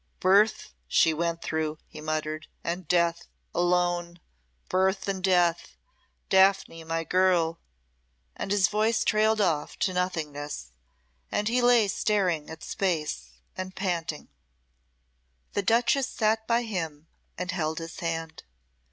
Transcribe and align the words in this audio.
"Birth 0.19 0.73
she 0.87 1.13
went 1.13 1.43
through," 1.43 1.77
he 1.85 2.01
muttered, 2.01 2.47
"and 2.63 2.87
death 2.87 3.27
alone. 3.53 4.19
Birth 4.67 5.07
and 5.07 5.23
death! 5.23 5.77
Daphne, 6.27 6.83
my 6.83 7.03
girl" 7.03 7.59
And 8.35 8.49
his 8.49 8.67
voice 8.67 9.03
trailed 9.03 9.39
off 9.39 9.77
to 9.77 9.93
nothingness, 9.93 10.71
and 11.31 11.47
he 11.47 11.61
lay 11.61 11.87
staring 11.87 12.49
at 12.49 12.63
space, 12.63 13.33
and 13.55 13.75
panting. 13.75 14.29
The 15.53 15.61
duchess 15.61 16.07
sat 16.07 16.47
by 16.47 16.63
him 16.63 17.05
and 17.37 17.51
held 17.51 17.77
his 17.77 17.99
hand. 17.99 18.41